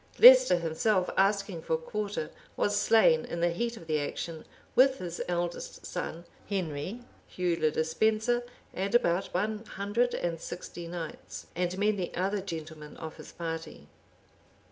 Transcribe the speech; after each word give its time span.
Leicester 0.17 0.55
himself, 0.57 1.11
asking 1.15 1.61
for 1.61 1.77
quarter, 1.77 2.31
was 2.57 2.75
slain 2.75 3.23
in 3.23 3.39
the 3.39 3.51
heat 3.51 3.77
of 3.77 3.85
the 3.85 3.99
action, 3.99 4.45
with 4.73 4.97
his 4.97 5.21
eldest 5.27 5.85
son 5.85 6.25
Henry, 6.49 7.01
Hugh 7.27 7.55
le 7.61 7.69
Despenser, 7.69 8.41
and 8.73 8.95
about 8.95 9.31
one 9.31 9.63
hundred 9.63 10.15
and 10.15 10.41
sixty 10.41 10.87
knights, 10.87 11.45
and 11.55 11.77
many 11.77 12.11
other 12.15 12.41
gentlemen 12.41 12.97
of 12.97 13.17
his 13.17 13.31
party. 13.31 13.85